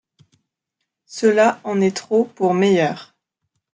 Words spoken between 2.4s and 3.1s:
Meyer.